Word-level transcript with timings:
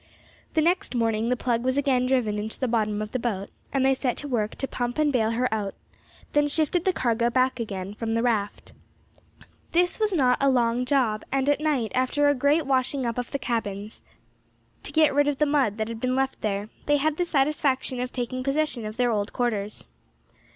The 0.55 0.63
next 0.63 0.95
morning 0.95 1.29
the 1.29 1.35
plug 1.37 1.63
was 1.63 1.77
again 1.77 2.07
driven 2.07 2.39
into 2.39 2.59
the 2.59 2.67
bottom 2.67 3.03
of 3.03 3.11
the 3.11 3.19
boat, 3.19 3.51
and 3.71 3.85
they 3.85 3.93
set 3.93 4.17
to 4.17 4.27
work 4.27 4.55
to 4.55 4.67
pump 4.67 4.97
and 4.97 5.13
bale 5.13 5.29
her 5.29 5.47
out, 5.53 5.75
and 6.21 6.27
then 6.33 6.47
shifted 6.47 6.85
the 6.85 6.91
cargo 6.91 7.29
back 7.29 7.59
again 7.59 7.93
from 7.93 8.15
the 8.15 8.23
raft. 8.23 8.73
This 9.73 9.99
was 9.99 10.11
not 10.11 10.39
a 10.41 10.49
long 10.49 10.85
job, 10.85 11.23
and 11.31 11.47
at 11.47 11.59
night, 11.59 11.91
after 11.93 12.27
a 12.27 12.33
great 12.33 12.65
washing 12.65 13.05
up 13.05 13.19
of 13.19 13.29
the 13.29 13.37
cabins, 13.37 14.01
to 14.81 14.91
get 14.91 15.13
rid 15.13 15.27
of 15.27 15.37
the 15.37 15.45
mud 15.45 15.77
that 15.77 15.87
had 15.87 15.99
been 16.01 16.15
left 16.15 16.41
there, 16.41 16.69
they 16.87 16.97
had 16.97 17.17
the 17.17 17.23
satisfaction 17.25 17.99
of 17.99 18.11
taking 18.11 18.41
possession 18.41 18.87
of 18.87 18.97
their 18.97 19.11
old 19.11 19.31
quarters. 19.31 19.85